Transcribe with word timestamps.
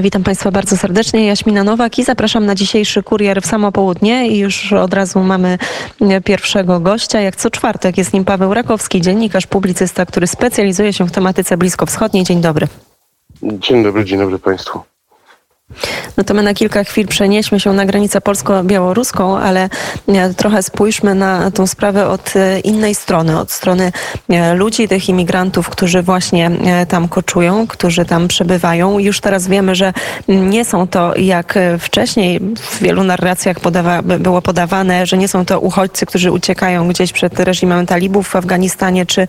Witam 0.00 0.22
Państwa 0.22 0.50
bardzo 0.50 0.76
serdecznie. 0.76 1.26
Jaśmina 1.26 1.64
Nowak 1.64 1.98
i 1.98 2.04
zapraszam 2.04 2.46
na 2.46 2.54
dzisiejszy 2.54 3.02
kurier 3.02 3.42
w 3.42 3.46
samo 3.46 3.72
południe. 3.72 4.28
I 4.28 4.38
już 4.38 4.72
od 4.72 4.94
razu 4.94 5.20
mamy 5.20 5.58
pierwszego 6.24 6.80
gościa. 6.80 7.20
Jak 7.20 7.36
co 7.36 7.50
czwartek 7.50 7.98
jest 7.98 8.12
nim 8.12 8.24
Paweł 8.24 8.54
Rakowski, 8.54 9.00
dziennikarz, 9.00 9.46
publicysta, 9.46 10.06
który 10.06 10.26
specjalizuje 10.26 10.92
się 10.92 11.06
w 11.06 11.10
tematyce 11.10 11.56
bliskowschodniej. 11.56 12.24
Dzień 12.24 12.40
dobry. 12.40 12.68
Dzień 13.42 13.82
dobry, 13.82 14.04
dzień 14.04 14.18
dobry 14.18 14.38
Państwu. 14.38 14.80
No 16.16 16.24
to 16.24 16.34
my 16.34 16.42
na 16.42 16.54
kilka 16.54 16.84
chwil 16.84 17.06
przenieśmy 17.08 17.60
się 17.60 17.72
na 17.72 17.86
granicę 17.86 18.20
polsko-białoruską, 18.20 19.38
ale 19.38 19.68
e, 20.08 20.34
trochę 20.34 20.62
spójrzmy 20.62 21.14
na 21.14 21.50
tą 21.50 21.66
sprawę 21.66 22.08
od 22.08 22.36
e, 22.36 22.60
innej 22.60 22.94
strony, 22.94 23.38
od 23.38 23.52
strony 23.52 23.92
e, 24.28 24.54
ludzi, 24.54 24.88
tych 24.88 25.08
imigrantów, 25.08 25.68
którzy 25.68 26.02
właśnie 26.02 26.50
tam 26.88 27.08
koczują, 27.08 27.66
którzy 27.66 28.04
tam 28.04 28.28
przebywają. 28.28 28.98
Już 28.98 29.20
teraz 29.20 29.48
wiemy, 29.48 29.74
że 29.74 29.92
nie 30.28 30.64
są 30.64 30.86
to 30.86 31.16
jak 31.16 31.58
wcześniej 31.78 32.40
w 32.40 32.82
wielu 32.82 33.04
narracjach 33.04 33.60
podawa 33.60 34.02
było 34.02 34.42
podawane, 34.42 35.06
że 35.06 35.18
nie 35.18 35.28
są 35.28 35.44
to 35.44 35.60
uchodźcy, 35.60 36.06
którzy 36.06 36.32
uciekają 36.32 36.88
gdzieś 36.88 37.12
przed 37.12 37.40
reżimem 37.40 37.86
talibów 37.86 38.28
w 38.28 38.36
Afganistanie, 38.36 39.06
czy 39.06 39.28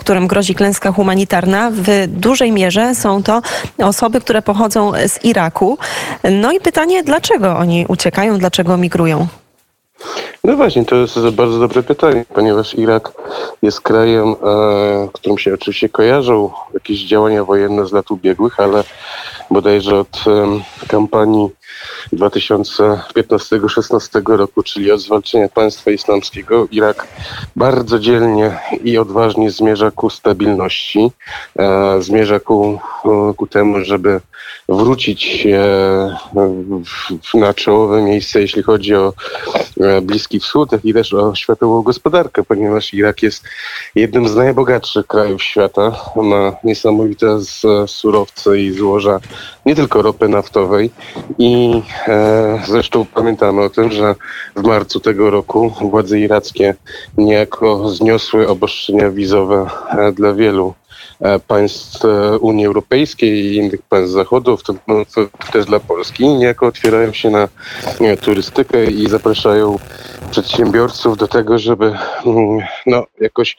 którym 0.00 0.26
grozi 0.26 0.54
klęska 0.54 0.92
humanitarna. 0.92 1.70
W 1.74 2.06
dużej 2.06 2.52
mierze 2.52 2.94
są 2.94 3.22
to 3.22 3.42
osoby, 3.78 4.20
które 4.20 4.42
pochodzą 4.42 4.92
z 5.06 5.24
Iraku. 5.24 5.77
No 6.30 6.52
i 6.52 6.60
pytanie, 6.60 7.02
dlaczego 7.02 7.56
oni 7.56 7.86
uciekają, 7.88 8.38
dlaczego 8.38 8.76
migrują? 8.76 9.26
No 10.44 10.56
właśnie, 10.56 10.84
to 10.84 10.96
jest 10.96 11.30
bardzo 11.30 11.58
dobre 11.58 11.82
pytanie, 11.82 12.24
ponieważ 12.34 12.74
Irak 12.74 13.12
jest 13.62 13.80
krajem, 13.80 14.28
e, 14.28 15.08
którym 15.12 15.38
się 15.38 15.54
oczywiście 15.54 15.88
kojarzą 15.88 16.50
jakieś 16.74 17.00
działania 17.04 17.44
wojenne 17.44 17.86
z 17.86 17.92
lat 17.92 18.10
ubiegłych, 18.10 18.60
ale 18.60 18.84
bodajże 19.50 19.98
od 19.98 20.24
e, 20.26 20.60
kampanii 20.88 21.48
2015-16 22.12 24.36
roku, 24.36 24.62
czyli 24.62 24.92
od 24.92 25.00
zwalczenia 25.00 25.48
państwa 25.48 25.90
islamskiego, 25.90 26.68
Irak 26.70 27.06
bardzo 27.56 27.98
dzielnie 27.98 28.58
i 28.84 28.98
odważnie 28.98 29.50
zmierza 29.50 29.90
ku 29.90 30.10
stabilności, 30.10 31.10
e, 31.58 32.02
zmierza 32.02 32.40
ku, 32.40 32.78
ku 33.36 33.46
temu, 33.46 33.84
żeby 33.84 34.20
wrócić 34.68 35.46
na 37.34 37.54
czołowe 37.54 38.02
miejsce, 38.02 38.40
jeśli 38.40 38.62
chodzi 38.62 38.94
o 38.94 39.12
e, 39.80 40.00
Bliski 40.00 40.40
Wschód, 40.40 40.72
jak 40.72 40.84
i 40.84 40.94
też 40.94 41.14
o 41.14 41.34
światową 41.34 41.82
gospodarkę, 41.82 42.44
ponieważ 42.44 42.94
Irak 42.94 43.22
jest 43.22 43.44
jednym 43.94 44.28
z 44.28 44.34
najbogatszych 44.34 45.06
krajów 45.06 45.42
świata. 45.42 45.96
Ma 46.16 46.52
niesamowite 46.64 47.38
surowce 47.86 48.60
i 48.60 48.72
złoża, 48.72 49.20
nie 49.66 49.74
tylko 49.74 50.02
ropy 50.02 50.28
naftowej. 50.28 50.90
I 51.38 51.57
e, 52.08 52.62
zresztą 52.66 53.06
pamiętamy 53.14 53.62
o 53.62 53.70
tym, 53.70 53.90
że 53.92 54.14
w 54.56 54.62
marcu 54.62 55.00
tego 55.00 55.30
roku 55.30 55.74
władze 55.80 56.18
irackie 56.18 56.74
niejako 57.18 57.88
zniosły 57.90 58.48
obostrzenia 58.48 59.10
wizowe 59.10 59.66
e, 59.90 60.12
dla 60.12 60.34
wielu 60.34 60.74
państw 61.46 62.04
e, 62.04 62.38
Unii 62.38 62.66
Europejskiej 62.66 63.30
i 63.30 63.56
innych 63.56 63.82
państw 63.82 64.12
Zachodu, 64.12 64.56
w 64.56 64.62
tym 64.62 64.78
no, 64.88 64.94
też 65.52 65.66
dla 65.66 65.80
Polski, 65.80 66.28
niejako 66.28 66.66
otwierają 66.66 67.12
się 67.12 67.30
na 67.30 67.48
nie, 68.00 68.16
turystykę 68.16 68.84
i 68.84 69.08
zapraszają 69.08 69.78
przedsiębiorców 70.30 71.16
do 71.16 71.28
tego, 71.28 71.58
żeby 71.58 71.86
mm, 72.26 72.58
no, 72.86 73.04
jakoś 73.20 73.56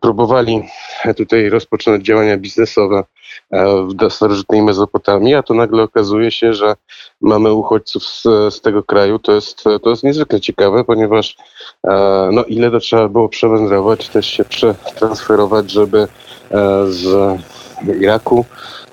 próbowali 0.00 0.62
tutaj 1.16 1.48
rozpoczynać 1.48 2.02
działania 2.02 2.36
biznesowe 2.36 3.04
e, 3.50 3.86
w 4.08 4.12
starożytnej 4.12 4.62
Mezopotamii, 4.62 5.34
a 5.34 5.42
to 5.42 5.54
nagle 5.54 5.82
okazuje 5.82 6.30
się, 6.30 6.54
że 6.54 6.74
mamy 7.20 7.52
uchodźców 7.52 8.04
z, 8.04 8.22
z 8.54 8.60
tego 8.60 8.82
kraju. 8.82 9.18
To 9.18 9.32
jest, 9.32 9.64
to 9.82 9.90
jest 9.90 10.02
niezwykle 10.02 10.40
ciekawe, 10.40 10.84
ponieważ 10.84 11.36
no, 12.32 12.44
ile 12.44 12.70
to 12.70 12.80
trzeba 12.80 13.08
było 13.08 13.28
przewędrować, 13.28 14.08
też 14.08 14.26
się 14.26 14.44
przetransferować, 14.44 15.70
żeby 15.70 16.08
z 16.88 17.38
Iraku 18.00 18.44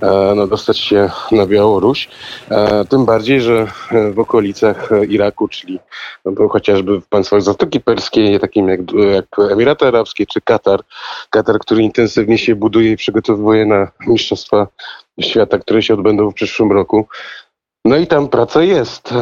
e, 0.01 0.33
no, 0.35 0.47
dostać 0.47 0.79
się 0.79 1.09
na 1.31 1.45
Białoruś. 1.45 2.09
E, 2.51 2.85
tym 2.85 3.05
bardziej, 3.05 3.41
że 3.41 3.67
w 4.13 4.19
okolicach 4.19 4.89
Iraku, 5.09 5.47
czyli 5.47 5.79
no, 6.25 6.49
chociażby 6.49 7.01
w 7.01 7.07
państwach 7.07 7.41
Zatoki 7.41 7.79
Perskiej, 7.81 8.39
takim 8.39 8.69
jak, 8.69 8.79
jak 9.13 9.51
Emiraty 9.51 9.85
Arabskie 9.85 10.25
czy 10.25 10.41
Katar, 10.41 10.79
Katar, 11.29 11.59
który 11.59 11.83
intensywnie 11.83 12.37
się 12.37 12.55
buduje 12.55 12.91
i 12.91 12.97
przygotowuje 12.97 13.65
na 13.65 13.91
Mistrzostwa 14.07 14.67
Świata, 15.19 15.57
które 15.57 15.81
się 15.83 15.93
odbędą 15.93 16.31
w 16.31 16.33
przyszłym 16.33 16.71
roku, 16.71 17.07
no 17.85 17.97
i 17.97 18.07
tam 18.07 18.27
praca 18.27 18.63
jest. 18.63 19.13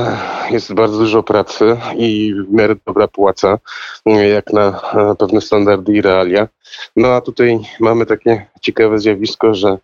Jest 0.49 0.73
bardzo 0.73 0.97
dużo 0.97 1.23
pracy 1.23 1.77
i 1.97 2.33
w 2.33 2.53
miarę 2.53 2.75
dobra 2.85 3.07
płaca, 3.07 3.59
jak 4.05 4.53
na 4.53 4.81
pewne 5.19 5.41
standardy 5.41 5.93
i 5.93 6.01
realia. 6.01 6.47
No 6.95 7.07
a 7.07 7.21
tutaj 7.21 7.59
mamy 7.79 8.05
takie 8.05 8.45
ciekawe 8.61 8.99
zjawisko, 8.99 9.53
że 9.53 9.77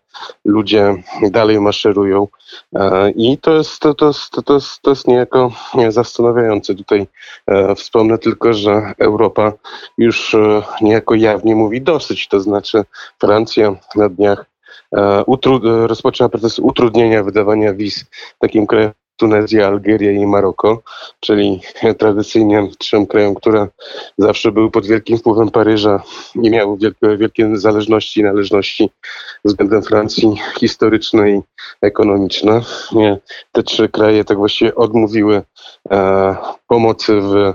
ludzie 0.46 1.04
dalej 1.22 1.60
maszerują 1.60 2.28
e, 2.76 3.12
i 3.12 3.38
to 3.38 3.54
jest, 3.54 3.80
to, 3.80 3.94
to, 3.94 4.12
to, 4.46 4.54
jest, 4.54 4.82
to 4.82 4.90
jest 4.90 5.08
niejako 5.08 5.52
zastanawiające. 5.90 6.76
Tutaj 6.76 7.08
e, 7.48 7.76
wspomnę 7.76 8.18
tylko, 8.18 8.54
że 8.54 8.94
Europa 9.00 9.54
już 9.98 10.36
e, 10.36 10.62
niejako 10.82 11.16
jawnie 11.16 11.56
mówi 11.56 11.82
dosyć, 11.82 12.28
to 12.28 12.40
znaczy 12.40 12.84
Francja 13.20 13.76
na 13.96 14.10
dniach 14.10 14.53
E, 14.98 15.24
rozpoczęła 15.88 16.30
proces 16.30 16.60
utrudnienia 16.60 17.24
wydawania 17.24 17.74
wiz 17.74 18.06
takim 18.40 18.68
krajom 18.68 18.92
Tunezja, 19.18 19.68
Algieria 19.68 20.12
i 20.12 20.26
Maroko, 20.26 20.82
czyli 21.20 21.62
tradycyjnie 22.00 22.68
trzem 22.78 23.06
krajom, 23.06 23.36
które 23.36 23.68
zawsze 24.18 24.52
były 24.52 24.72
pod 24.72 24.86
wielkim 24.86 25.18
wpływem 25.18 25.52
Paryża 25.52 26.04
i 26.36 26.50
miały 26.50 26.78
wielkie, 26.78 27.18
wielkie 27.18 27.58
zależności 27.58 28.20
i 28.20 28.24
należności 28.24 28.90
względem 29.46 29.84
Francji 29.84 30.42
historyczne 30.60 31.32
i 31.32 31.42
ekonomiczne. 31.82 32.62
Te 33.52 33.64
trzy 33.64 33.90
kraje 33.90 34.26
tak 34.26 34.38
właściwie 34.38 34.76
odmówiły 34.76 35.42
e, 35.92 36.36
pomocy 36.68 37.22
w 37.22 37.54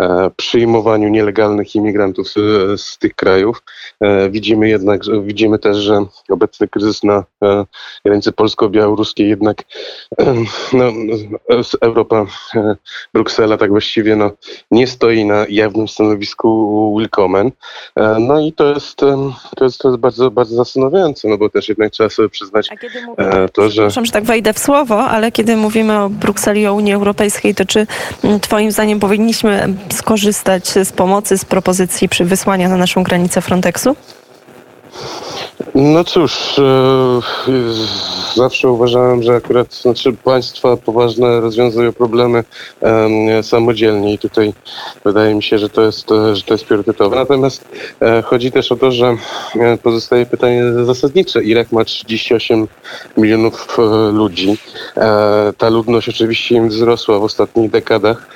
E, 0.00 0.30
przyjmowaniu 0.36 1.08
nielegalnych 1.08 1.74
imigrantów 1.74 2.28
z, 2.28 2.34
z 2.80 2.98
tych 2.98 3.14
krajów. 3.14 3.62
E, 4.00 4.30
widzimy 4.30 4.68
jednak, 4.68 5.04
że 5.04 5.22
widzimy 5.22 5.58
też, 5.58 5.76
że 5.76 6.06
obecny 6.28 6.68
kryzys 6.68 7.02
na 7.02 7.24
e, 7.44 7.64
granicy 8.04 8.32
polsko-białoruskiej 8.32 9.28
jednak 9.28 9.64
no, 10.72 10.92
Europa, 11.80 12.26
Bruksela 13.14 13.56
tak 13.56 13.70
właściwie 13.70 14.16
no, 14.16 14.30
nie 14.70 14.86
stoi 14.86 15.24
na 15.24 15.46
jawnym 15.48 15.88
stanowisku 15.88 16.96
willkommen. 16.98 17.50
No 18.20 18.40
i 18.40 18.52
to 18.52 18.74
jest, 18.74 18.96
to 18.96 19.34
jest, 19.60 19.78
to 19.78 19.88
jest 19.88 20.00
bardzo, 20.00 20.30
bardzo 20.30 20.54
zastanawiające, 20.54 21.28
no 21.28 21.38
bo 21.38 21.50
też 21.50 21.68
jednak 21.68 21.92
trzeba 21.92 22.10
sobie 22.10 22.28
przyznać 22.28 22.68
mówię, 23.06 23.48
to, 23.52 23.62
że... 23.62 23.70
Przepraszam, 23.70 24.06
że 24.06 24.12
tak 24.12 24.24
wejdę 24.24 24.52
w 24.52 24.58
słowo, 24.58 25.04
ale 25.04 25.32
kiedy 25.32 25.56
mówimy 25.56 25.98
o 25.98 26.08
Brukseli, 26.08 26.66
o 26.66 26.74
Unii 26.74 26.92
Europejskiej, 26.92 27.54
to 27.54 27.64
czy 27.64 27.86
twoim 28.40 28.72
zdaniem 28.72 29.00
powinniśmy 29.00 29.74
skorzystać 29.92 30.68
z 30.68 30.92
pomocy, 30.92 31.38
z 31.38 31.44
propozycji 31.44 32.08
przy 32.08 32.24
wysłania 32.24 32.68
na 32.68 32.76
naszą 32.76 33.02
granicę 33.02 33.40
Frontexu? 33.40 33.96
No 35.78 36.04
cóż, 36.04 36.58
e, 36.58 37.20
zawsze 38.34 38.68
uważałem, 38.68 39.22
że 39.22 39.34
akurat 39.34 39.74
znaczy 39.74 40.12
państwa 40.12 40.76
poważne 40.76 41.40
rozwiązują 41.40 41.92
problemy 41.92 42.44
samodzielnie 43.42 44.14
i 44.14 44.18
tutaj 44.18 44.52
wydaje 45.04 45.34
mi 45.34 45.42
się, 45.42 45.58
że 45.58 45.68
to 45.68 45.82
jest, 45.82 46.08
że 46.32 46.42
to 46.42 46.54
jest 46.54 46.64
priorytetowe. 46.64 47.16
Natomiast 47.16 47.68
e, 48.02 48.22
chodzi 48.22 48.52
też 48.52 48.72
o 48.72 48.76
to, 48.76 48.90
że 48.90 49.16
e, 49.54 49.76
pozostaje 49.76 50.26
pytanie 50.26 50.62
zasadnicze. 50.84 51.44
Irak 51.44 51.72
ma 51.72 51.84
38 51.84 52.66
milionów 53.16 53.78
ludzi. 54.12 54.58
Ta 55.58 55.68
ludność 55.68 56.08
oczywiście 56.08 56.54
im 56.54 56.68
wzrosła 56.68 57.18
w 57.18 57.22
ostatnich 57.22 57.70
dekadach 57.70 58.28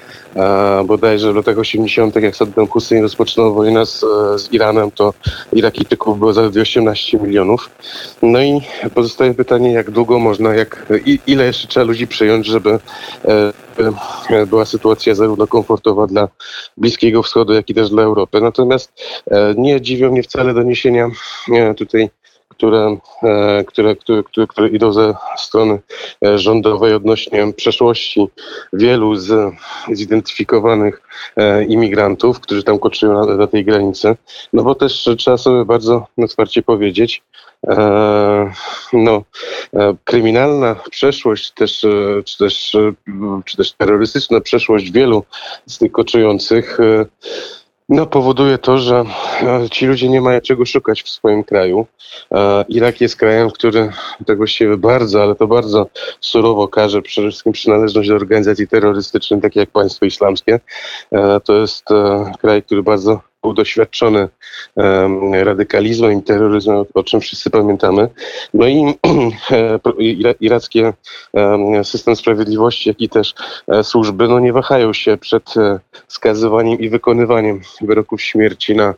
bodajże 0.84 1.32
w 1.32 1.36
latach 1.36 1.58
80., 1.58 2.16
jak 2.16 2.36
Saddam 2.36 2.66
Hussein 2.66 3.02
rozpoczynał 3.02 3.54
wojnę 3.54 3.86
z, 3.86 4.00
z 4.36 4.52
Iranem, 4.52 4.90
to 4.90 5.14
Irakijczyków 5.52 6.18
było 6.18 6.32
zaledwie 6.32 6.62
18 6.62 7.18
milionów. 7.18 7.70
No 8.22 8.42
i 8.42 8.60
pozostaje 8.94 9.34
pytanie, 9.34 9.72
jak 9.72 9.90
długo 9.90 10.18
można, 10.18 10.54
jak, 10.54 10.86
ile 11.26 11.44
jeszcze 11.44 11.68
trzeba 11.68 11.86
ludzi 11.86 12.06
przyjąć, 12.06 12.46
żeby 12.46 12.78
e, 13.24 13.52
była 14.46 14.64
sytuacja 14.64 15.14
zarówno 15.14 15.46
komfortowa 15.46 16.06
dla 16.06 16.28
Bliskiego 16.76 17.22
Wschodu, 17.22 17.52
jak 17.52 17.70
i 17.70 17.74
też 17.74 17.90
dla 17.90 18.02
Europy. 18.02 18.40
Natomiast 18.40 18.92
e, 19.30 19.54
nie 19.56 19.80
dziwią 19.80 20.10
mnie 20.10 20.22
wcale 20.22 20.54
doniesienia 20.54 21.10
e, 21.52 21.74
tutaj 21.74 22.10
które, 22.60 22.96
e, 23.22 23.64
które, 23.64 23.96
które, 23.96 24.22
które, 24.22 24.46
które 24.46 24.68
idą 24.68 24.92
ze 24.92 25.14
strony 25.36 25.78
e, 26.26 26.38
rządowej 26.38 26.94
odnośnie 26.94 27.52
przeszłości 27.52 28.28
wielu 28.72 29.14
z 29.14 29.54
zidentyfikowanych 29.92 31.02
e, 31.36 31.64
imigrantów, 31.64 32.40
którzy 32.40 32.62
tam 32.62 32.78
koczują 32.78 33.26
na, 33.26 33.36
na 33.36 33.46
tej 33.46 33.64
granicy. 33.64 34.16
No 34.52 34.62
bo 34.62 34.74
też 34.74 35.08
trzeba 35.18 35.36
sobie 35.36 35.64
bardzo 35.64 36.06
otwarcie 36.16 36.62
powiedzieć, 36.62 37.22
no, 38.92 39.22
kryminalna 40.04 40.76
przeszłość 40.90 41.50
też, 41.50 41.86
czy, 42.24 42.38
też, 42.38 42.76
czy 43.44 43.56
też 43.56 43.72
terrorystyczna 43.72 44.40
przeszłość 44.40 44.90
wielu 44.90 45.24
z 45.66 45.78
tych 45.78 45.92
koczujących 45.92 46.78
no, 47.90 48.06
powoduje 48.06 48.58
to, 48.58 48.78
że 48.78 49.04
e, 49.42 49.70
ci 49.70 49.86
ludzie 49.86 50.08
nie 50.08 50.20
mają 50.20 50.40
czego 50.40 50.66
szukać 50.66 51.02
w 51.02 51.08
swoim 51.08 51.44
kraju. 51.44 51.86
E, 52.32 52.64
Irak 52.68 53.00
jest 53.00 53.16
krajem, 53.16 53.50
który 53.50 53.92
tak 54.26 54.36
właściwie 54.36 54.76
bardzo, 54.76 55.22
ale 55.22 55.34
to 55.34 55.46
bardzo 55.46 55.86
surowo 56.20 56.68
każe 56.68 57.02
przede 57.02 57.28
wszystkim 57.28 57.52
przynależność 57.52 58.08
do 58.08 58.14
organizacji 58.14 58.68
terrorystycznych, 58.68 59.42
takie 59.42 59.60
jak 59.60 59.70
państwo 59.70 60.06
islamskie. 60.06 60.60
E, 61.12 61.40
to 61.40 61.60
jest 61.60 61.84
kraj, 62.40 62.62
który 62.62 62.82
bardzo 62.82 63.29
był 63.42 63.54
doświadczony 63.54 64.28
radykalizmem 65.32 66.12
i 66.18 66.22
terroryzmem, 66.22 66.84
o 66.94 67.02
czym 67.02 67.20
wszyscy 67.20 67.50
pamiętamy. 67.50 68.08
No 68.54 68.66
i 68.66 68.84
e, 69.50 70.34
irackie 70.40 70.92
system 71.82 72.16
sprawiedliwości, 72.16 72.88
jak 72.88 73.00
i 73.00 73.08
też 73.08 73.34
e, 73.68 73.84
służby, 73.84 74.28
no 74.28 74.40
nie 74.40 74.52
wahają 74.52 74.92
się 74.92 75.16
przed 75.16 75.56
e, 75.56 75.80
skazywaniem 76.08 76.78
i 76.78 76.88
wykonywaniem 76.88 77.60
wyroków 77.80 78.22
śmierci 78.22 78.76
na 78.76 78.94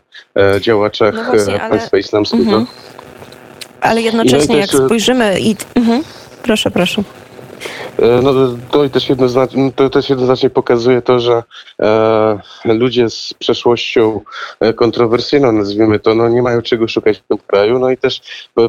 działaczach 0.61 1.15
no 1.15 1.25
właśnie, 1.25 1.61
ale... 1.61 1.71
państwa 1.71 1.99
islamskiego. 1.99 2.43
Mhm. 2.43 2.67
Ale 3.81 4.03
jednocześnie, 4.03 4.55
no 4.55 4.61
jak 4.61 4.71
spojrzymy 4.71 5.41
i... 5.41 5.57
Mhm. 5.75 6.03
Proszę, 6.43 6.71
proszę. 6.71 7.03
E, 7.99 8.23
no, 8.23 8.33
to, 8.71 8.89
też 8.89 9.09
jednoznacznie, 9.09 9.73
to 9.77 9.91
też 9.91 10.11
jednoznacznie 10.11 10.51
pokazuje 10.51 11.03
to, 11.03 11.21
że 11.21 11.43
e, 11.83 12.39
ludzie 12.65 13.11
z 13.11 13.35
przeszłością 13.39 14.21
e, 14.61 14.73
kontrowersyjną, 14.73 15.53
nazwijmy 15.53 16.01
to, 16.01 16.15
no, 16.15 16.29
nie 16.29 16.43
mają 16.43 16.63
czego 16.63 16.89
szukać 16.89 17.19
w 17.19 17.23
tym 17.23 17.39
kraju. 17.47 17.79
No 17.79 17.91
i 17.91 17.97
też 17.97 18.21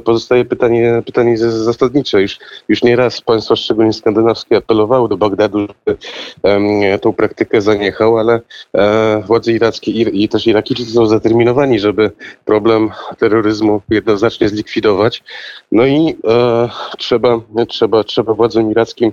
pozostaje 0.04 0.46
pytanie, 0.46 1.02
pytanie 1.06 1.38
zasadnicze. 1.38 2.22
Już, 2.22 2.40
już 2.68 2.84
nieraz 2.84 3.22
państwa, 3.22 3.56
szczególnie 3.56 3.94
skandynawskie, 3.94 4.58
apelowały 4.58 5.10
do 5.10 5.18
Bagdadu, 5.18 5.60
żeby 5.60 5.98
e, 6.44 7.00
tą 7.00 7.14
praktykę 7.14 7.62
zaniechał, 7.62 8.18
ale 8.18 8.42
e, 8.78 9.24
władze 9.28 9.52
irackie 9.52 9.92
i, 9.92 10.24
i 10.24 10.30
też 10.30 10.48
Irakijczycy 10.48 10.92
są 10.92 11.06
zaterminowani, 11.06 11.80
żeby 11.80 12.12
problem 12.46 12.92
terroryzmu 13.20 13.82
jednoznacznie 13.90 14.50
zlikwidować. 14.50 15.24
No 15.72 15.86
i 15.86 16.16
e, 16.28 16.70
trzeba, 16.98 17.40
trzeba, 17.68 18.04
trzeba 18.04 18.34
władzom 18.34 18.72
irackim 18.72 19.13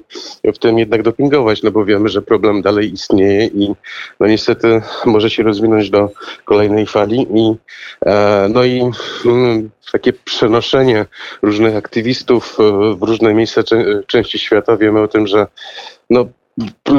w 0.54 0.58
tym 0.58 0.78
jednak 0.78 1.02
dopingować, 1.02 1.62
no 1.62 1.70
bo 1.70 1.84
wiemy, 1.84 2.08
że 2.08 2.22
problem 2.22 2.62
dalej 2.62 2.92
istnieje 2.92 3.46
i 3.46 3.74
no 4.20 4.26
niestety 4.26 4.82
może 5.04 5.30
się 5.30 5.42
rozwinąć 5.42 5.90
do 5.90 6.10
kolejnej 6.44 6.86
fali 6.86 7.26
i 7.34 7.54
e, 8.06 8.48
no 8.52 8.64
i 8.64 8.90
mm, 9.26 9.70
takie 9.92 10.12
przenoszenie 10.12 11.06
różnych 11.42 11.76
aktywistów 11.76 12.56
e, 12.60 12.94
w 12.94 13.02
różne 13.02 13.34
miejsca 13.34 13.62
części 14.06 14.38
świata. 14.38 14.76
Wiemy 14.76 15.00
o 15.00 15.08
tym, 15.08 15.26
że 15.26 15.46
no, 16.10 16.26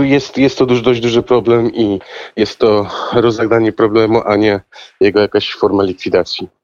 jest, 0.03 0.38
jest 0.38 0.57
to 0.57 0.65
dość, 0.65 0.81
dość 0.81 1.00
duży 1.00 1.24
problem 1.24 1.74
i 1.74 2.00
jest 2.36 2.59
to 2.59 2.89
rozegranie 3.13 3.71
problemu, 3.71 4.21
a 4.25 4.36
nie 4.36 4.59
jego 5.01 5.19
jakaś 5.19 5.53
forma 5.53 5.83
likwidacji. 5.83 6.61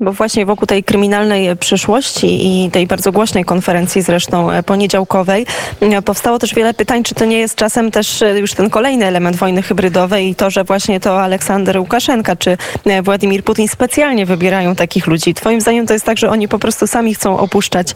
Bo 0.00 0.12
właśnie 0.12 0.46
wokół 0.46 0.66
tej 0.66 0.84
kryminalnej 0.84 1.56
przyszłości 1.56 2.26
i 2.46 2.70
tej 2.70 2.86
bardzo 2.86 3.12
głośnej 3.12 3.44
konferencji 3.44 4.02
zresztą 4.02 4.50
e, 4.50 4.62
poniedziałkowej 4.62 5.46
e, 5.80 6.02
powstało 6.02 6.38
też 6.38 6.54
wiele 6.54 6.74
pytań, 6.74 7.02
czy 7.02 7.14
to 7.14 7.24
nie 7.24 7.38
jest 7.38 7.54
czasem 7.54 7.90
też 7.90 8.22
e, 8.22 8.38
już 8.38 8.54
ten 8.54 8.70
kolejny 8.70 9.06
element 9.06 9.36
wojny 9.36 9.62
hybrydowej 9.62 10.28
i 10.28 10.34
to, 10.34 10.50
że 10.50 10.64
właśnie 10.64 11.00
to 11.00 11.22
Aleksander 11.22 11.78
Łukaszenka 11.78 12.36
czy 12.36 12.56
Władimir 13.02 13.44
Putin 13.44 13.68
specjalnie 13.68 14.26
wybierają 14.26 14.74
takich 14.74 15.06
ludzi. 15.06 15.34
Twoim 15.34 15.60
zdaniem 15.60 15.86
to 15.86 15.92
jest 15.92 16.04
tak, 16.04 16.18
że 16.18 16.30
oni 16.30 16.48
po 16.48 16.58
prostu 16.58 16.86
sami 16.86 17.14
chcą 17.14 17.38
opuszczać 17.38 17.94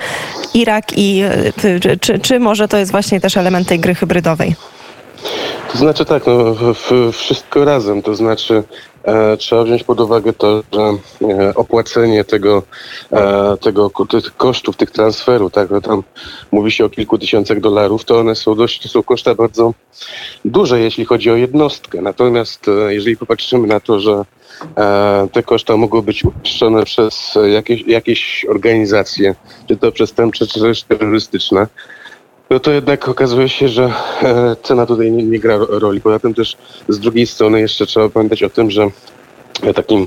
Irak 0.54 0.84
i 0.96 1.22
czy, 2.00 2.18
czy 2.18 2.40
może 2.40 2.68
to 2.68 2.76
jest 2.76 2.92
właśnie 2.92 3.20
też 3.20 3.36
element 3.36 3.68
tej 3.68 3.80
gry 3.80 3.94
hybrydowej? 3.94 4.54
To 5.72 5.78
znaczy 5.78 6.04
tak, 6.04 6.26
no, 6.26 6.54
wszystko 7.12 7.64
razem, 7.64 8.02
to 8.02 8.14
znaczy 8.14 8.62
e, 9.04 9.36
trzeba 9.36 9.64
wziąć 9.64 9.84
pod 9.84 10.00
uwagę 10.00 10.32
to, 10.32 10.62
że 10.72 10.80
e, 11.28 11.54
opłacenie 11.54 12.24
tego, 12.24 12.62
e, 13.12 13.56
tego 13.56 13.90
tych 14.08 14.36
kosztów, 14.36 14.76
tych 14.76 14.90
transferów, 14.90 15.52
tak, 15.52 15.70
że 15.70 15.80
tam 15.80 16.02
mówi 16.52 16.70
się 16.70 16.84
o 16.84 16.90
kilku 16.90 17.18
tysiącach 17.18 17.60
dolarów, 17.60 18.04
to 18.04 18.18
one 18.18 18.34
są 18.34 18.54
dość, 18.54 18.82
to 18.82 18.88
są 18.88 19.02
koszta 19.02 19.34
bardzo 19.34 19.74
duże, 20.44 20.80
jeśli 20.80 21.04
chodzi 21.04 21.30
o 21.30 21.36
jednostkę. 21.36 22.02
Natomiast 22.02 22.68
e, 22.68 22.94
jeżeli 22.94 23.16
popatrzymy 23.16 23.66
na 23.66 23.80
to, 23.80 24.00
że 24.00 24.24
e, 24.76 25.28
te 25.32 25.42
koszta 25.42 25.76
mogą 25.76 26.02
być 26.02 26.24
uiszczone 26.24 26.84
przez 26.84 27.38
jakieś, 27.52 27.82
jakieś 27.86 28.46
organizacje, 28.48 29.34
czy 29.68 29.76
to 29.76 29.92
przestępcze, 29.92 30.46
czy 30.46 30.60
też 30.60 30.82
terrorystyczne, 30.82 31.66
no 32.50 32.60
to 32.60 32.72
jednak 32.72 33.08
okazuje 33.08 33.48
się, 33.48 33.68
że 33.68 33.92
e, 34.22 34.56
cena 34.62 34.86
tutaj 34.86 35.12
nie, 35.12 35.24
nie 35.24 35.38
gra 35.38 35.58
roli. 35.68 36.00
Poza 36.00 36.18
tym 36.18 36.34
też 36.34 36.56
z 36.88 36.98
drugiej 36.98 37.26
strony 37.26 37.60
jeszcze 37.60 37.86
trzeba 37.86 38.08
pamiętać 38.08 38.42
o 38.42 38.50
tym, 38.50 38.70
że 38.70 38.90
takim 39.74 40.06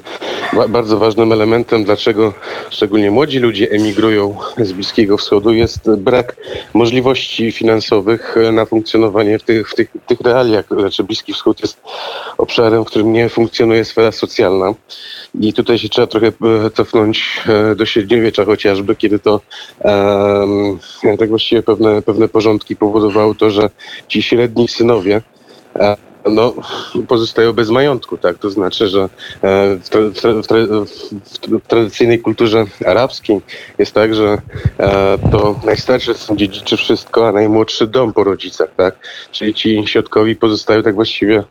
bardzo 0.70 0.98
ważnym 0.98 1.32
elementem, 1.32 1.84
dlaczego 1.84 2.34
szczególnie 2.70 3.12
młodzi 3.12 3.40
ludzie 3.40 3.72
emigrują 3.72 4.38
z 4.58 4.72
Bliskiego 4.72 5.18
Wschodu, 5.18 5.54
jest 5.54 5.96
brak 5.96 6.36
możliwości 6.74 7.52
finansowych 7.52 8.36
na 8.52 8.66
funkcjonowanie 8.66 9.40
w 9.40 9.44
tych, 9.44 9.70
w 9.70 9.76
tych, 9.76 9.92
tych 10.08 10.22
realiach. 10.22 10.66
Znaczy 10.80 11.04
Bliski 11.04 11.34
Wschód 11.34 11.62
jest 11.62 11.82
obszarem, 12.38 12.84
w 12.84 12.88
którym 12.88 13.14
nie 13.14 13.30
funkcjonuje 13.30 13.86
sfera 13.86 14.12
socjalna. 14.12 14.74
I 15.40 15.54
tutaj 15.54 15.80
się 15.80 15.90
trzeba 15.90 16.08
trochę 16.08 16.28
e, 16.28 16.32
cofnąć 16.74 17.42
e, 17.48 17.76
do 17.76 17.86
średniowiecza 17.86 18.46
chociażby, 18.46 18.96
kiedy 18.96 19.20
to 19.20 19.42
um, 19.84 20.80
tak 21.20 21.30
właściwie 21.30 21.64
pewne, 21.64 22.02
pewne 22.02 22.28
porządki 22.28 22.76
powodowały 22.76 23.36
to, 23.36 23.50
że 23.50 23.70
ci 24.08 24.22
średni 24.24 24.68
synowie 24.68 25.22
no, 26.26 26.54
pozostają 27.08 27.54
bez 27.54 27.70
majątku, 27.70 28.18
tak? 28.18 28.38
To 28.38 28.50
znaczy, 28.50 28.88
że 28.88 29.02
e, 29.02 29.10
w, 29.76 29.90
w, 29.90 30.22
w, 30.22 31.60
w, 31.60 31.68
tradycyjnej 31.68 32.20
kulturze 32.20 32.66
arabskiej 32.86 33.42
jest 33.78 33.94
tak, 33.94 34.16
że 34.16 34.38
e, 34.80 35.18
to 35.32 35.60
najstarszy 35.66 36.14
syn 36.14 36.38
dziedziczy 36.38 36.78
wszystko, 36.78 37.28
a 37.28 37.32
najmłodszy 37.32 37.88
dom 37.88 38.14
po 38.14 38.24
rodzicach, 38.24 38.70
tak? 38.78 38.96
Czyli 39.32 39.54
ci 39.54 39.84
środkowi 39.88 40.36
pozostają 40.36 40.84
tak 40.84 40.96
właściwie 40.96 41.44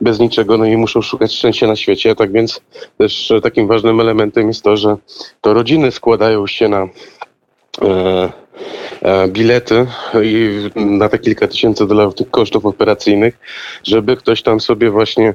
bez 0.00 0.18
niczego, 0.18 0.58
no 0.58 0.64
i 0.64 0.76
muszą 0.76 1.02
szukać 1.02 1.32
szczęścia 1.32 1.66
na 1.66 1.76
świecie. 1.76 2.14
Tak 2.14 2.32
więc 2.32 2.60
też 2.98 3.32
takim 3.42 3.68
ważnym 3.68 4.00
elementem 4.00 4.48
jest 4.48 4.62
to, 4.62 4.76
że 4.76 4.96
to 5.40 5.54
rodziny 5.54 5.90
składają 5.90 6.46
się 6.46 6.68
na 6.68 6.88
E, 7.82 8.32
bilety 9.28 9.86
i 10.22 10.60
na 10.76 11.08
te 11.08 11.18
kilka 11.18 11.48
tysięcy 11.48 11.86
dolarów 11.86 12.14
tych 12.14 12.30
kosztów 12.30 12.66
operacyjnych, 12.66 13.38
żeby 13.84 14.16
ktoś 14.16 14.42
tam 14.42 14.60
sobie 14.60 14.90
właśnie 14.90 15.34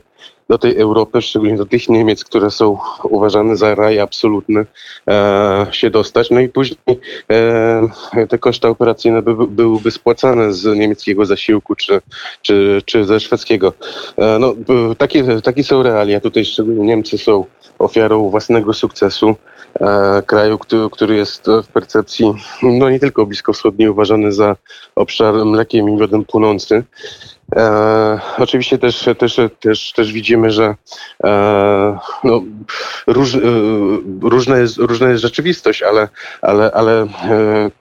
do 0.49 0.57
tej 0.57 0.77
Europy, 0.77 1.21
szczególnie 1.21 1.57
do 1.57 1.65
tych 1.65 1.89
Niemiec, 1.89 2.23
które 2.23 2.51
są 2.51 2.77
uważane 3.03 3.57
za 3.57 3.75
raj 3.75 3.99
absolutny, 3.99 4.65
e, 5.07 5.67
się 5.71 5.89
dostać. 5.89 6.29
No 6.29 6.39
i 6.39 6.49
później 6.49 6.99
e, 7.31 8.27
te 8.29 8.37
koszty 8.37 8.67
operacyjne 8.67 9.21
by, 9.21 9.47
byłyby 9.47 9.91
spłacane 9.91 10.53
z 10.53 10.77
niemieckiego 10.77 11.25
zasiłku 11.25 11.75
czy, 11.75 12.01
czy, 12.41 12.81
czy 12.85 13.05
ze 13.05 13.19
szwedzkiego. 13.19 13.73
E, 14.17 14.39
no, 14.39 14.55
takie, 14.97 15.41
takie 15.41 15.63
są 15.63 15.83
realia. 15.83 16.19
Tutaj 16.19 16.45
szczególnie 16.45 16.85
Niemcy 16.85 17.17
są 17.17 17.45
ofiarą 17.79 18.29
własnego 18.29 18.73
sukcesu. 18.73 19.35
E, 19.75 20.21
kraju, 20.25 20.57
który, 20.91 21.15
jest 21.15 21.45
w 21.63 21.67
percepcji 21.67 22.33
no 22.63 22.89
nie 22.89 22.99
tylko 22.99 23.25
bliskowschodniej 23.25 23.89
uważany 23.89 24.31
za 24.31 24.55
obszar 24.95 25.45
mlekiem 25.45 25.89
i 25.89 25.95
miodem 25.95 26.25
płynący. 26.25 26.83
E, 27.55 28.19
oczywiście 28.37 28.77
też, 28.77 29.09
też, 29.17 29.39
też, 29.59 29.93
też 29.93 30.13
widzimy, 30.13 30.51
że 30.51 30.75
e, 31.23 31.97
no, 32.23 32.41
róż, 33.07 33.35
e, 33.35 33.39
różna, 34.21 34.57
jest, 34.57 34.77
różna 34.77 35.09
jest 35.09 35.21
rzeczywistość, 35.21 35.83
ale, 35.83 36.07
ale, 36.41 36.71
ale 36.71 37.01
e, 37.01 37.07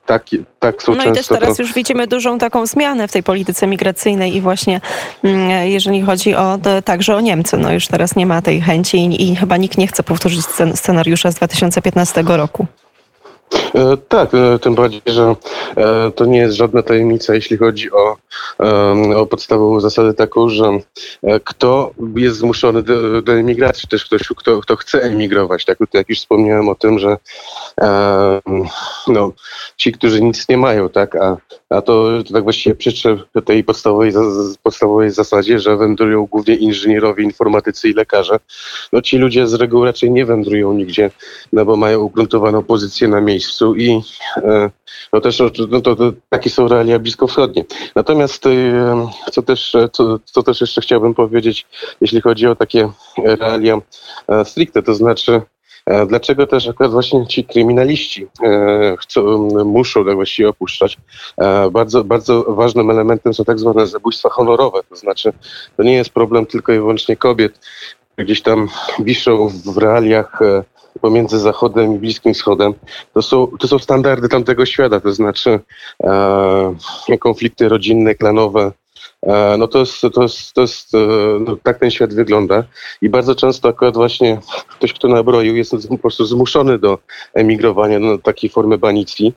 tak, 0.07 0.27
tak 0.59 0.83
są 0.83 0.95
no 0.95 1.03
często... 1.03 1.11
No 1.11 1.15
i 1.15 1.17
też 1.17 1.27
teraz 1.29 1.57
to... 1.57 1.63
już 1.63 1.73
widzimy 1.73 2.07
dużą 2.07 2.39
taką 2.39 2.67
zmianę 2.67 3.09
w 3.09 3.13
tej 3.13 3.23
polityce 3.23 3.67
migracyjnej 3.67 4.37
i 4.37 4.41
właśnie 4.41 4.81
mm, 5.25 5.69
jeżeli 5.69 6.03
chodzi 6.03 6.35
o 6.35 6.59
także 6.85 7.17
o 7.17 7.21
Niemcy, 7.21 7.57
no 7.57 7.73
już 7.73 7.87
teraz 7.87 8.17
nie 8.17 8.27
ma 8.27 8.43
tej 8.43 8.61
chęci 8.61 8.97
i, 8.97 9.31
i 9.31 9.37
chyba 9.37 9.57
nikt 9.57 9.79
nie 9.79 9.87
chce 9.87 10.03
powtórzyć 10.03 10.45
scenariusza 10.75 11.31
z 11.31 11.35
2015 11.35 12.25
roku. 12.27 12.67
E, 13.75 13.97
tak, 14.09 14.35
e, 14.35 14.59
tym 14.59 14.75
bardziej, 14.75 15.03
że 15.07 15.37
e, 15.77 16.11
to 16.11 16.25
nie 16.25 16.39
jest 16.39 16.57
żadna 16.57 16.83
tajemnica, 16.83 17.35
jeśli 17.35 17.57
chodzi 17.57 17.91
o, 17.93 18.17
o 19.17 19.27
podstawową 19.27 19.81
zasadę 19.81 20.15
taką, 20.15 20.49
że 20.49 20.79
kto 21.45 21.91
jest 22.17 22.37
zmuszony 22.37 22.83
do, 22.83 23.23
do 23.23 23.33
emigracji, 23.33 23.89
też 23.89 24.05
ktoś, 24.05 24.23
kto, 24.37 24.61
kto 24.61 24.77
chce 24.77 25.03
emigrować. 25.03 25.65
Tak, 25.65 25.79
jak 25.95 26.09
już 26.09 26.19
wspomniałem 26.19 26.69
o 26.69 26.75
tym, 26.75 26.99
że 26.99 27.17
no, 29.07 29.33
ci, 29.77 29.93
którzy 29.93 30.23
nic 30.23 30.49
nie 30.49 30.57
mają, 30.57 30.89
tak, 30.89 31.17
a, 31.17 31.37
a 31.71 31.83
to, 31.83 32.23
to 32.27 32.33
tak 32.33 32.43
właściwie 32.43 32.75
przyczep 32.77 33.19
tej 33.45 33.65
podstawowej, 33.65 34.13
podstawowej 34.63 35.11
zasadzie, 35.11 35.59
że 35.59 35.77
wędrują 35.77 36.27
głównie 36.27 36.55
inżynierowie, 36.55 37.25
informatycy 37.25 37.89
i 37.89 37.93
lekarze. 37.93 38.39
No 38.93 39.03
ci 39.03 39.19
ludzie 39.19 39.47
z 39.47 39.55
reguły 39.55 39.87
raczej 39.87 40.11
nie 40.11 40.27
wędrują 40.27 40.73
nigdzie, 40.73 41.11
no 41.53 41.65
bo 41.65 41.77
mają 41.77 42.01
ugruntowaną 42.01 42.63
pozycję 42.63 43.09
na 43.09 43.21
miejscu 43.21 43.38
i 43.77 44.01
e, 44.37 44.71
no 45.13 45.21
też 45.21 45.43
no 45.71 45.81
to, 45.81 45.97
to, 45.97 46.13
takie 46.29 46.51
są 46.51 46.69
realia 46.69 46.99
bliskowschodnie. 46.99 47.65
Natomiast 47.95 48.47
e, 48.47 48.51
co 49.33 49.43
też, 49.43 49.77
co, 49.93 50.19
co 50.25 50.43
też 50.43 50.61
jeszcze 50.61 50.81
chciałbym 50.81 51.15
powiedzieć, 51.15 51.67
jeśli 52.01 52.21
chodzi 52.21 52.47
o 52.47 52.57
takie 52.57 52.91
realia 53.17 53.79
e, 54.29 54.45
stricte, 54.45 54.83
to 54.83 54.95
znaczy 54.95 55.43
Dlaczego 56.07 56.47
też 56.47 56.69
akurat 56.69 56.93
właśnie 56.93 57.27
ci 57.27 57.45
kryminaliści 57.45 58.27
chcą, 58.99 59.49
muszą 59.65 60.05
tak 60.05 60.15
właściwie 60.15 60.49
opuszczać? 60.49 60.99
Bardzo, 61.73 62.05
bardzo 62.05 62.45
ważnym 62.49 62.91
elementem 62.91 63.35
są 63.35 63.45
tak 63.45 63.59
zwane 63.59 63.87
zabójstwa 63.87 64.29
honorowe, 64.29 64.81
to 64.89 64.97
znaczy 64.97 65.33
to 65.77 65.83
nie 65.83 65.95
jest 65.95 66.11
problem 66.11 66.47
tylko 66.47 66.73
i 66.73 66.79
wyłącznie 66.79 67.17
kobiet, 67.17 67.61
gdzieś 68.17 68.43
tam 68.43 68.69
wiszą 68.99 69.49
w 69.49 69.79
realiach 69.79 70.41
pomiędzy 70.99 71.39
Zachodem 71.39 71.95
i 71.95 71.99
Bliskim 71.99 72.35
Wschodem, 72.35 72.75
to 73.15 73.23
są, 73.23 73.47
to 73.47 73.69
są 73.69 73.79
standardy 73.79 74.29
tamtego 74.29 74.67
świata, 74.67 75.01
to 75.01 75.13
znaczy 75.13 75.61
e, 76.05 77.19
konflikty 77.19 77.69
rodzinne, 77.69 78.15
klanowe, 78.15 78.73
e, 79.23 79.57
no 79.59 79.69
to 79.69 79.79
jest, 79.79 80.03
to 80.15 80.23
jest, 80.23 80.53
to 80.53 80.61
jest 80.61 80.95
e, 80.95 80.99
no, 81.41 81.57
tak 81.63 81.79
ten 81.79 81.91
świat 81.91 82.15
wygląda. 82.15 82.65
I 83.03 83.09
bardzo 83.09 83.35
często 83.35 83.69
akurat 83.69 83.95
właśnie 83.95 84.41
ktoś, 84.69 84.93
kto 84.93 85.09
nabroił 85.09 85.57
jest 85.57 85.89
po 85.89 85.99
prostu 85.99 86.27
zmuszony 86.27 86.79
do 86.79 86.99
emigrowania 87.35 88.01
do 88.01 88.19
takiej 88.19 88.51
formy 88.51 88.79
banicji. 88.79 89.35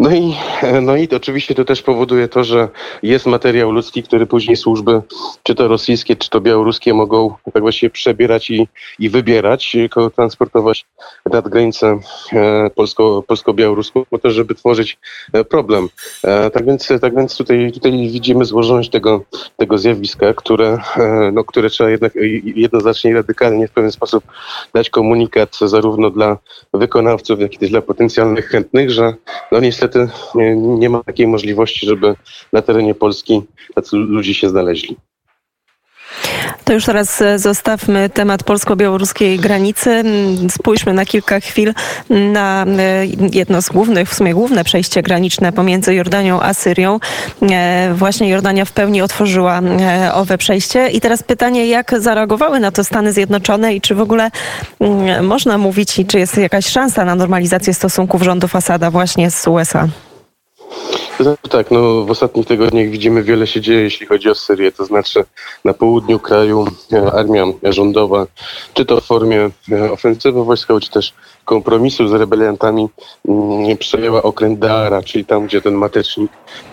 No 0.00 0.10
i, 0.14 0.36
no 0.82 0.96
i 0.96 1.08
oczywiście 1.16 1.54
to 1.54 1.64
też 1.64 1.82
powoduje 1.82 2.28
to, 2.28 2.44
że 2.44 2.68
jest 3.02 3.26
materiał 3.26 3.72
ludzki, 3.72 4.02
który 4.02 4.26
później 4.26 4.56
służby, 4.56 5.02
czy 5.42 5.54
to 5.54 5.68
rosyjskie, 5.68 6.16
czy 6.16 6.30
to 6.30 6.40
białoruskie, 6.40 6.94
mogą 6.94 7.34
tak 7.52 7.62
właściwie 7.62 7.90
przebierać 7.90 8.50
i, 8.50 8.68
i 8.98 9.08
wybierać, 9.08 9.76
transportować 10.16 10.86
nad 11.32 11.48
granicę 11.48 11.98
e, 12.32 12.70
polsko, 12.70 13.24
polsko-białoruską, 13.26 14.04
po 14.10 14.18
to, 14.18 14.30
żeby 14.30 14.54
tworzyć 14.54 14.98
e, 15.32 15.44
problem. 15.44 15.88
E, 16.24 16.50
tak 16.50 16.66
więc, 16.66 16.88
tak 17.00 17.16
więc 17.16 17.36
tutaj, 17.36 17.72
tutaj 17.72 17.92
widzimy 17.92 18.44
złożoność 18.44 18.90
tego, 18.90 19.24
tego 19.56 19.78
zjawiska, 19.78 20.34
które, 20.34 20.78
no, 21.32 21.44
które 21.44 21.70
trzeba 21.70 21.90
jednak 21.90 22.12
jednoznacznie 22.44 23.14
radykalnie 23.14 23.68
w 23.68 23.72
pewien 23.72 23.92
sposób 23.92 24.24
dać 24.74 24.90
komunikat 24.90 25.58
zarówno 25.66 26.10
dla 26.10 26.38
wykonawców, 26.74 27.40
jak 27.40 27.62
i 27.62 27.68
dla 27.68 27.82
potencjalnych 27.82 28.48
chętnych, 28.48 28.90
że 28.90 29.14
no 29.52 29.60
niestety 29.60 29.89
niestety 29.94 30.56
nie, 30.56 30.90
ma 30.90 31.02
takiej 31.02 31.26
możliwości, 31.26 31.86
żeby 31.86 32.14
na 32.52 32.62
terenie 32.62 32.94
Polski 32.94 33.42
tacy 33.74 33.96
ludzie 33.96 34.34
się 34.34 34.48
znaleźli. 34.48 34.96
To 36.70 36.74
już 36.74 36.84
teraz 36.84 37.22
e, 37.22 37.38
zostawmy 37.38 38.10
temat 38.10 38.42
polsko-białoruskiej 38.42 39.38
granicy. 39.38 39.90
Mm, 39.90 40.50
spójrzmy 40.50 40.92
na 40.92 41.04
kilka 41.04 41.40
chwil 41.40 41.74
na 42.10 42.64
e, 42.78 43.06
jedno 43.32 43.62
z 43.62 43.68
głównych, 43.68 44.10
w 44.10 44.14
sumie 44.14 44.34
główne 44.34 44.64
przejście 44.64 45.02
graniczne 45.02 45.52
pomiędzy 45.52 45.94
Jordanią 45.94 46.40
a 46.40 46.54
Syrią. 46.54 47.00
E, 47.50 47.94
właśnie 47.94 48.28
Jordania 48.28 48.64
w 48.64 48.72
pełni 48.72 49.02
otworzyła 49.02 49.60
owe 50.14 50.38
przejście. 50.38 50.88
I 50.88 51.00
teraz 51.00 51.22
pytanie, 51.22 51.66
jak 51.66 51.94
zareagowały 51.98 52.60
na 52.60 52.70
to 52.70 52.84
Stany 52.84 53.12
Zjednoczone 53.12 53.74
i 53.74 53.80
czy 53.80 53.94
w 53.94 54.00
ogóle 54.00 54.30
mm, 54.80 55.26
można 55.26 55.58
mówić 55.58 56.00
czy 56.08 56.18
jest 56.18 56.38
jakaś 56.38 56.66
szansa 56.66 57.04
na 57.04 57.14
normalizację 57.14 57.74
stosunków 57.74 58.22
rządów 58.22 58.56
Asada 58.56 58.90
właśnie 58.90 59.30
z 59.30 59.46
USA? 59.46 59.88
Tak, 61.50 61.70
no 61.70 62.04
w 62.04 62.10
ostatnich 62.10 62.46
tygodniach 62.46 62.88
widzimy 62.88 63.22
wiele 63.22 63.46
się 63.46 63.60
dzieje, 63.60 63.80
jeśli 63.80 64.06
chodzi 64.06 64.30
o 64.30 64.34
Syrię, 64.34 64.72
to 64.72 64.84
znaczy 64.84 65.24
na 65.64 65.74
południu 65.74 66.18
kraju 66.18 66.66
e, 66.92 67.12
armia 67.12 67.44
rządowa, 67.62 68.26
czy 68.74 68.84
to 68.84 69.00
w 69.00 69.04
formie 69.04 69.50
e, 69.72 69.92
ofensywy 69.92 70.44
wojskowej, 70.44 70.82
czy 70.82 70.90
też 70.90 71.12
kompromisu 71.44 72.08
z 72.08 72.12
rebeliantami 72.12 72.88
mm, 73.28 73.76
przejęła 73.76 74.22
okręt 74.22 74.58
Daara, 74.58 75.02
czyli 75.02 75.24
tam, 75.24 75.46
gdzie 75.46 75.62
ten 75.62 75.74
matecznik, 75.74 76.30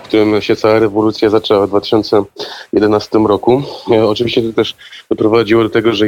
którym 0.08 0.42
się 0.42 0.56
cała 0.56 0.80
rewolucja 0.80 1.30
zaczęła 1.30 1.66
w 1.68 1.70
2011 1.70 3.20
roku. 3.20 3.64
E, 3.92 4.06
oczywiście 4.06 4.42
to 4.42 4.54
też 4.54 4.76
doprowadziło 5.10 5.64
do 5.64 5.70
tego, 5.70 5.94
że 5.94 6.08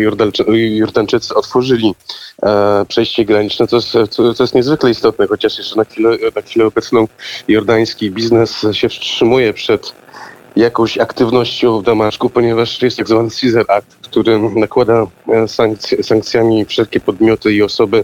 Jordańczycy 0.54 1.36
otworzyli 1.36 1.96
e, 2.44 2.86
przejście 2.88 3.26
graniczne, 3.26 3.68
co 3.68 3.76
jest, 3.76 3.92
co, 4.10 4.44
jest 4.44 4.56
niezwykle 4.56 4.92
istotne, 4.92 5.28
chociaż 5.28 5.58
jeszcze 5.58 5.76
na 5.76 5.84
chwilę, 5.84 6.18
na 6.36 6.42
chwilę 6.42 6.66
obecną 6.66 7.08
jordański 7.48 8.12
biznes 8.12 8.66
się 8.72 8.90
wstrzymuje 8.90 9.54
przed 9.54 9.94
jakąś 10.60 10.98
aktywnością 10.98 11.80
w 11.80 11.84
Damaszku, 11.84 12.30
ponieważ 12.30 12.82
jest 12.82 12.98
tak 12.98 13.08
zwany 13.08 13.30
Caesar 13.42 13.66
Act, 13.68 14.00
który 14.02 14.40
nakłada 14.40 15.06
e, 15.34 15.48
sankcj 15.48 16.04
sankcjami 16.04 16.66
wszelkie 16.66 17.00
podmioty 17.00 17.54
i 17.54 17.64
osoby, 17.64 18.04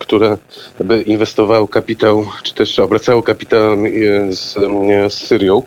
które 0.00 0.38
by 0.80 1.02
inwestowały 1.02 1.68
kapitał, 1.68 2.26
czy 2.42 2.54
też 2.54 2.78
obracały 2.78 3.22
kapitał 3.22 3.72
e, 3.72 3.76
z, 4.32 4.56
e, 4.56 5.10
z 5.10 5.14
Syrią. 5.14 5.62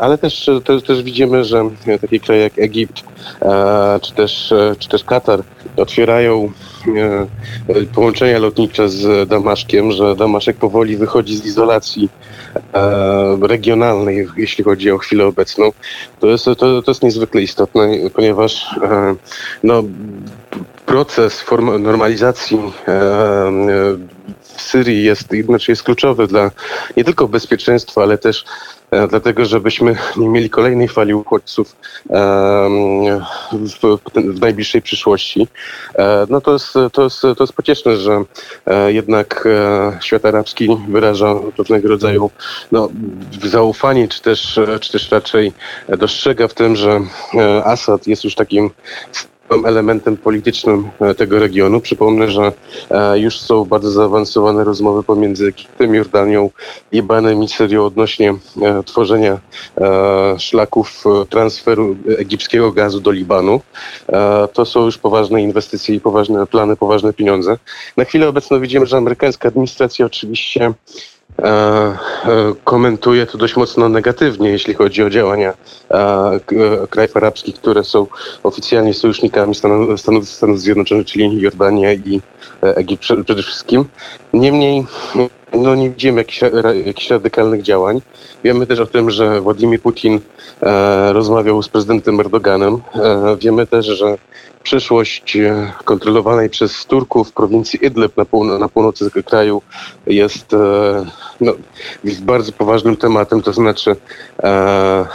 Ale 0.00 0.18
też, 0.18 0.50
też, 0.64 0.82
też 0.82 1.02
widzimy, 1.02 1.44
że 1.44 1.70
takie 2.00 2.20
kraje 2.20 2.42
jak 2.42 2.58
Egipt, 2.58 3.02
czy 4.02 4.14
też, 4.14 4.54
czy 4.78 4.88
też 4.88 5.04
Katar 5.04 5.42
otwierają 5.76 6.52
połączenia 7.94 8.38
lotnicze 8.38 8.88
z 8.88 9.28
Damaszkiem, 9.28 9.92
że 9.92 10.16
Damaszek 10.16 10.56
powoli 10.56 10.96
wychodzi 10.96 11.36
z 11.36 11.46
izolacji 11.46 12.08
regionalnej, 13.42 14.28
jeśli 14.36 14.64
chodzi 14.64 14.90
o 14.90 14.98
chwilę 14.98 15.26
obecną. 15.26 15.70
To 16.20 16.26
jest, 16.26 16.44
to, 16.44 16.82
to 16.82 16.90
jest 16.90 17.02
niezwykle 17.02 17.42
istotne, 17.42 17.88
ponieważ 18.14 18.76
e, 18.82 19.14
no, 19.62 19.82
proces 20.86 21.44
normalizacji 21.78 22.58
e, 22.58 22.62
w 24.42 24.62
Syrii 24.62 25.04
jest, 25.04 25.28
znaczy 25.46 25.72
jest 25.72 25.82
kluczowy 25.82 26.26
dla 26.26 26.50
nie 26.96 27.04
tylko 27.04 27.28
bezpieczeństwa, 27.28 28.02
ale 28.02 28.18
też 28.18 28.44
e, 28.44 28.79
dlatego, 29.08 29.44
żebyśmy 29.44 29.96
nie 30.16 30.28
mieli 30.28 30.50
kolejnej 30.50 30.88
fali 30.88 31.14
uchodźców 31.14 31.76
w, 33.52 33.98
w 34.14 34.40
najbliższej 34.40 34.82
przyszłości. 34.82 35.48
No 36.28 36.40
to 36.40 36.52
jest, 36.52 36.72
to, 36.92 37.04
jest, 37.04 37.20
to 37.20 37.44
jest 37.44 37.52
pocieszne, 37.52 37.96
że 37.96 38.24
jednak 38.86 39.48
świat 40.00 40.24
arabski 40.24 40.68
wyraża 40.88 41.34
pewnego 41.56 41.88
rodzaju 41.88 42.30
no, 42.72 42.88
zaufanie, 43.44 44.08
czy 44.08 44.22
też, 44.22 44.60
czy 44.80 44.92
też 44.92 45.10
raczej 45.10 45.52
dostrzega 45.88 46.48
w 46.48 46.54
tym, 46.54 46.76
że 46.76 47.00
Assad 47.64 48.06
jest 48.06 48.24
już 48.24 48.34
takim 48.34 48.70
elementem 49.64 50.16
politycznym 50.16 50.88
e, 51.00 51.14
tego 51.14 51.38
regionu. 51.38 51.80
Przypomnę, 51.80 52.30
że 52.30 52.52
e, 52.90 53.18
już 53.18 53.40
są 53.40 53.64
bardzo 53.64 53.90
zaawansowane 53.90 54.64
rozmowy 54.64 55.02
pomiędzy 55.02 55.46
Egiptem, 55.46 55.94
Jordanią, 55.94 56.50
Libanem 56.92 57.42
i 57.42 57.48
Syrią 57.48 57.84
odnośnie 57.84 58.34
e, 58.62 58.82
tworzenia 58.82 59.38
szlaków 60.38 61.04
transferu 61.30 61.96
egipskiego 62.18 62.72
gazu 62.72 63.00
do 63.00 63.10
Libanu. 63.10 63.60
To 64.52 64.64
są 64.64 64.84
już 64.84 64.98
poważne 64.98 65.42
inwestycje 65.42 65.94
i 65.94 66.00
poważne 66.00 66.46
plany, 66.46 66.76
poważne 66.76 67.12
pieniądze. 67.12 67.56
Na 67.96 68.04
chwilę 68.04 68.28
obecną 68.28 68.60
widzimy, 68.60 68.86
że 68.86 68.96
amerykańska 68.96 69.48
administracja 69.48 70.06
oczywiście 70.06 70.72
komentuje 72.64 73.26
to 73.26 73.38
dość 73.38 73.56
mocno 73.56 73.88
negatywnie, 73.88 74.50
jeśli 74.50 74.74
chodzi 74.74 75.02
o 75.02 75.10
działania 75.10 75.54
e, 75.90 76.40
krajów 76.90 77.16
arabskich, 77.16 77.54
które 77.54 77.84
są 77.84 78.06
oficjalnie 78.42 78.94
sojusznikami 78.94 79.54
Stanów, 79.54 80.00
Stanów, 80.00 80.60
Zjednoczonych, 80.60 81.06
czyli 81.06 81.40
Jordania 81.40 81.92
i 81.92 82.20
Egipt 82.62 83.04
przede 83.24 83.42
wszystkim. 83.42 83.84
Niemniej 84.32 84.86
no 85.52 85.74
nie 85.74 85.90
widzimy 85.90 86.20
jakichś, 86.20 86.40
jakichś 86.86 87.10
radykalnych 87.10 87.62
działań. 87.62 88.00
Wiemy 88.44 88.66
też 88.66 88.80
o 88.80 88.86
tym, 88.86 89.10
że 89.10 89.40
Władimir 89.40 89.80
Putin 89.80 90.20
e, 90.62 91.12
rozmawiał 91.12 91.62
z 91.62 91.68
prezydentem 91.68 92.20
Erdoganem. 92.20 92.78
E, 92.94 93.36
wiemy 93.36 93.66
też, 93.66 93.86
że 93.86 94.16
przyszłość 94.62 95.36
e, 95.36 95.72
kontrolowanej 95.84 96.50
przez 96.50 96.86
Turków 96.86 97.32
prowincji 97.32 97.86
Idlib 97.86 98.16
na, 98.16 98.24
półno- 98.24 98.58
na 98.58 98.68
północy 98.68 99.10
kraju 99.26 99.62
jest, 100.06 100.54
e, 100.54 101.06
no, 101.40 101.52
jest 102.04 102.24
bardzo 102.24 102.52
poważnym 102.52 102.96
tematem, 102.96 103.42
to 103.42 103.52
znaczy 103.52 103.96
e, 104.42 105.06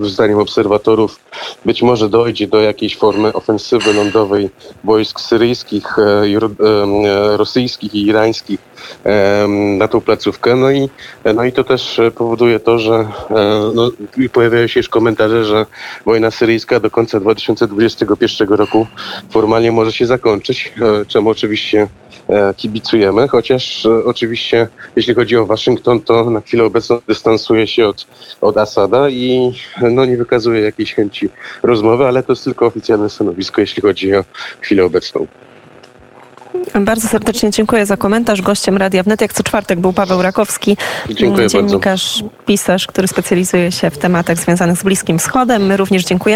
zdaniem 0.00 0.38
obserwatorów 0.38 1.20
być 1.64 1.82
może 1.82 2.08
dojdzie 2.08 2.46
do 2.46 2.60
jakiejś 2.60 2.96
formy 2.96 3.32
ofensywy 3.32 3.92
lądowej 3.92 4.50
wojsk 4.84 5.20
syryjskich, 5.20 5.98
e, 5.98 6.26
e, 6.26 7.36
rosyjskich 7.36 7.94
i 7.94 8.06
irańskich 8.06 8.73
na 9.78 9.88
tą 9.88 10.00
placówkę. 10.00 10.56
No 10.56 10.70
i, 10.70 10.88
no 11.34 11.44
i 11.44 11.52
to 11.52 11.64
też 11.64 11.98
e, 11.98 12.10
powoduje 12.10 12.60
to, 12.60 12.78
że 12.78 12.94
e, 12.94 13.06
no, 13.74 13.90
pojawiają 14.32 14.66
się 14.66 14.80
już 14.80 14.88
komentarze, 14.88 15.44
że 15.44 15.66
wojna 16.06 16.30
syryjska 16.30 16.80
do 16.80 16.90
końca 16.90 17.20
2021 17.20 18.48
roku 18.48 18.86
formalnie 19.30 19.72
może 19.72 19.92
się 19.92 20.06
zakończyć, 20.06 20.72
e, 20.82 21.04
czemu 21.06 21.30
oczywiście 21.30 21.88
kibicujemy, 22.56 23.28
chociaż 23.28 23.86
oczywiście 24.04 24.68
jeśli 24.96 25.14
chodzi 25.14 25.36
o 25.36 25.46
Waszyngton, 25.46 26.00
to 26.00 26.30
na 26.30 26.40
chwilę 26.40 26.64
obecną 26.64 26.98
dystansuje 27.08 27.66
się 27.66 27.88
od, 27.88 28.06
od 28.40 28.56
Asada 28.56 29.08
i 29.08 29.52
no, 29.90 30.04
nie 30.04 30.16
wykazuje 30.16 30.60
jakiejś 30.60 30.94
chęci 30.94 31.28
rozmowy, 31.62 32.06
ale 32.06 32.22
to 32.22 32.32
jest 32.32 32.44
tylko 32.44 32.66
oficjalne 32.66 33.10
stanowisko, 33.10 33.60
jeśli 33.60 33.82
chodzi 33.82 34.14
o 34.14 34.24
chwilę 34.60 34.84
obecną. 34.84 35.26
Bardzo 36.80 37.08
serdecznie 37.08 37.50
dziękuję 37.50 37.86
za 37.86 37.96
komentarz. 37.96 38.42
Gościem 38.42 38.76
Radia 38.76 39.02
Wnet 39.02 39.20
jak 39.20 39.32
co 39.32 39.42
czwartek 39.42 39.80
był 39.80 39.92
Paweł 39.92 40.22
Rakowski, 40.22 40.76
Dziękuję 41.08 41.30
bardzo. 41.30 41.48
dziennikarz, 41.48 42.24
pisarz, 42.46 42.86
który 42.86 43.08
specjalizuje 43.08 43.72
się 43.72 43.90
w 43.90 43.98
tematach 43.98 44.38
związanych 44.38 44.78
z 44.78 44.82
Bliskim 44.82 45.18
Wschodem. 45.18 45.66
My 45.66 45.76
również 45.76 46.04
dziękujemy. 46.04 46.34